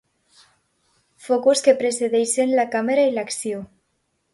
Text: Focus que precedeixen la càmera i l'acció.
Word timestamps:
Focus 1.27 1.63
que 1.69 1.77
precedeixen 1.85 2.59
la 2.61 2.69
càmera 2.77 3.09
i 3.13 3.17
l'acció. 3.21 3.67